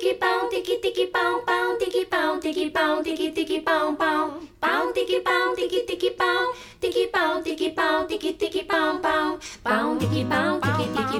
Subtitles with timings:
[0.00, 4.92] tiki pau, tiki tiki pau, pau, tiki pau, tiki pau, tiki tiki pau, pau, pau,
[4.96, 10.24] tiki pau, tiki tiki pau, tiki pau, tiki pau, tiki tiki pau, pau, pau, tiki
[10.24, 11.18] pau, tiki tiki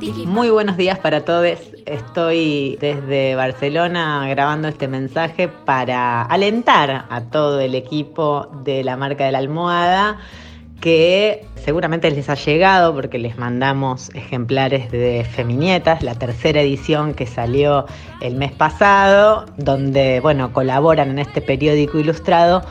[0.00, 1.60] tiki Muy buenos días para todos.
[1.84, 9.26] Estoy desde Barcelona grabando este mensaje para alentar a todo el equipo de la marca
[9.26, 10.18] de la almohada
[10.80, 17.26] que seguramente les ha llegado porque les mandamos ejemplares de Feminietas, la tercera edición que
[17.26, 17.86] salió
[18.20, 22.62] el mes pasado, donde bueno, colaboran en este periódico ilustrado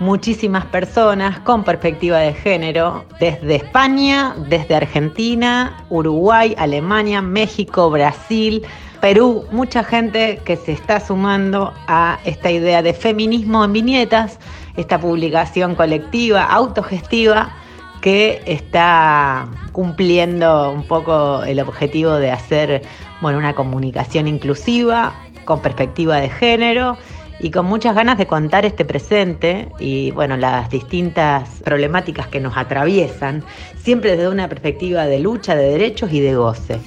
[0.00, 8.62] muchísimas personas con perspectiva de género desde España, desde Argentina, Uruguay, Alemania, México, Brasil,
[9.00, 14.38] Perú, mucha gente que se está sumando a esta idea de feminismo en viñetas,
[14.76, 17.52] esta publicación colectiva, autogestiva,
[18.00, 22.82] que está cumpliendo un poco el objetivo de hacer
[23.20, 25.12] bueno, una comunicación inclusiva,
[25.44, 26.96] con perspectiva de género
[27.40, 32.56] y con muchas ganas de contar este presente y bueno, las distintas problemáticas que nos
[32.56, 33.42] atraviesan,
[33.82, 36.80] siempre desde una perspectiva de lucha, de derechos y de goce.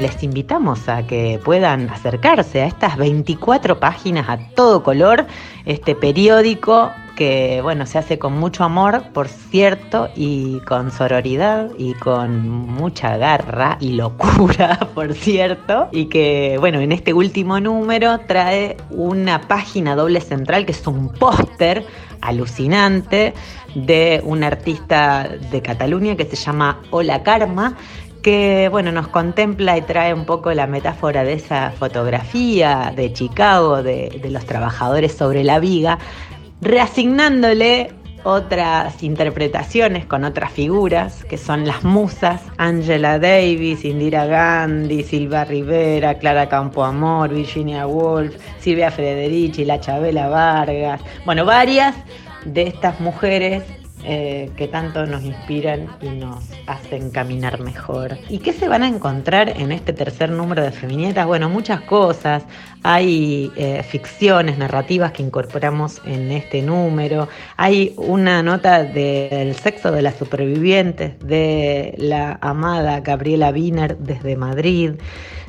[0.00, 5.26] Les invitamos a que puedan acercarse a estas 24 páginas a todo color,
[5.64, 11.94] este periódico que bueno, se hace con mucho amor, por cierto, y con sororidad y
[11.94, 18.76] con mucha garra y locura, por cierto, y que bueno, en este último número trae
[18.90, 21.86] una página doble central que es un póster
[22.20, 23.32] alucinante
[23.74, 27.76] de un artista de Cataluña que se llama Hola Karma
[28.26, 33.84] que bueno, nos contempla y trae un poco la metáfora de esa fotografía de Chicago,
[33.84, 36.00] de, los trabajadores sobre la viga,
[36.60, 37.92] reasignándole
[38.24, 46.18] otras interpretaciones con otras figuras, que son las musas, Angela Davis, Indira Gandhi, Silva Rivera,
[46.18, 51.94] Clara Campoamor, Virginia Woolf, Silvia Federici, La Chabela Vargas, bueno, varias
[52.44, 53.62] de estas mujeres
[54.08, 58.16] eh, que tanto nos inspiran y nos hacen caminar mejor.
[58.28, 61.26] ¿Y qué se van a encontrar en este tercer número de Feminietas?
[61.26, 62.44] Bueno, muchas cosas.
[62.84, 67.28] Hay eh, ficciones, narrativas que incorporamos en este número.
[67.56, 74.92] Hay una nota del sexo de las supervivientes de la amada Gabriela Wiener desde Madrid.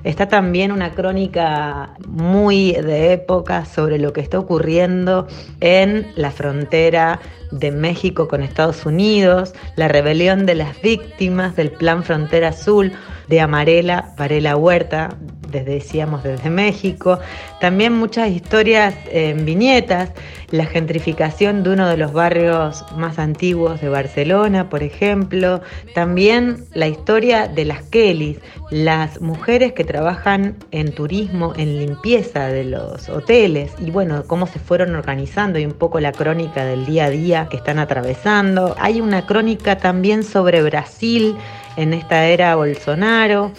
[0.08, 5.28] Está también una crónica muy de época sobre lo que está ocurriendo
[5.60, 7.20] en la frontera
[7.52, 12.94] de México con Estados Unidos, la rebelión de las víctimas del Plan Frontera Azul
[13.28, 15.10] de Amarela Varela Huerta,
[15.52, 17.20] desde decíamos desde México,
[17.60, 20.12] también muchas historias en viñetas,
[20.52, 25.62] la gentrificación de uno de los barrios más antiguos de Barcelona, por ejemplo,
[25.94, 32.64] también la historia de las Kellys, las mujeres que trabajan en turismo, en limpieza de
[32.64, 37.06] los hoteles y bueno, cómo se fueron organizando y un poco la crónica del día
[37.06, 38.76] a día que están atravesando.
[38.80, 41.36] Hay una crónica también sobre Brasil
[41.78, 43.52] en esta era Bolsonaro.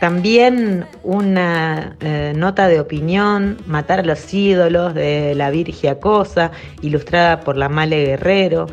[0.00, 7.40] También una eh, nota de opinión, Matar a los ídolos, de la Virgia Cosa, ilustrada
[7.40, 8.66] por la Male Guerrero.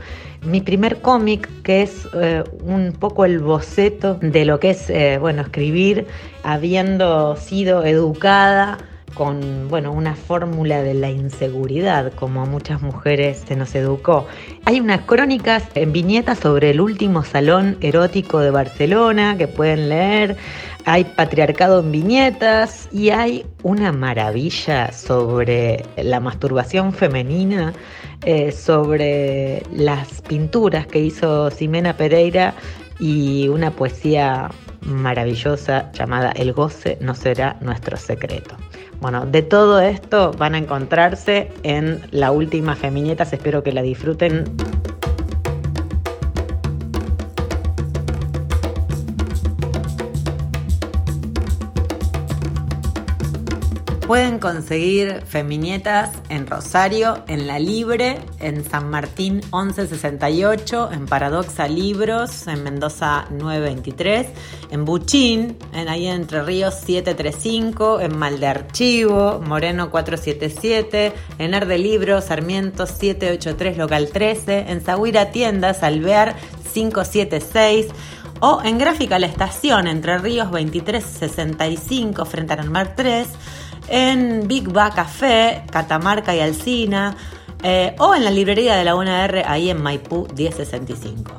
[0.45, 5.17] Mi primer cómic, que es eh, un poco el boceto de lo que es, eh,
[5.19, 6.07] bueno, escribir,
[6.43, 8.77] habiendo sido educada
[9.13, 14.27] con bueno, una fórmula de la inseguridad, como a muchas mujeres se nos educó.
[14.65, 20.37] Hay unas crónicas en viñetas sobre el último salón erótico de Barcelona que pueden leer.
[20.85, 27.73] Hay patriarcado en viñetas y hay una maravilla sobre la masturbación femenina,
[28.23, 32.53] eh, sobre las pinturas que hizo Ximena Pereira
[32.99, 34.49] y una poesía
[34.81, 38.55] maravillosa llamada El goce no será nuestro secreto.
[38.99, 44.45] Bueno, de todo esto van a encontrarse en la última Feminietas, espero que la disfruten.
[54.07, 62.47] Pueden conseguir Feminietas en Rosario, en La Libre, en San Martín 1168, en Paradoxa Libros,
[62.47, 64.27] en Mendoza 923,
[64.71, 71.77] en Buchín, en ahí en Entre Ríos 735, en Malde Archivo, Moreno 477, en Erde
[71.77, 76.37] Libros, Sarmiento 783, Local 13, en Zahuira Tiendas, Alvear
[76.73, 77.87] 576,
[78.39, 83.27] o en Gráfica La Estación, Entre Ríos 2365, frente al Mar 3,
[83.89, 87.15] en Big Ba Café, Catamarca y Alcina,
[87.63, 91.31] eh, o en la librería de la UNR ahí en Maipú 1065.